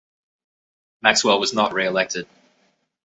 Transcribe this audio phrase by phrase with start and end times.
[1.03, 2.27] Maxwell was not re-elected.